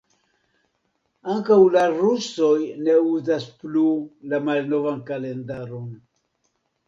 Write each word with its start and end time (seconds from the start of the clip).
Ankaŭ 1.33 1.57
la 1.75 1.83
rusoj 1.97 2.55
ne 2.87 2.95
uzas 3.11 3.45
plu 3.65 3.85
la 4.31 4.39
malnovan 4.49 5.03
kalendaron. 5.11 5.87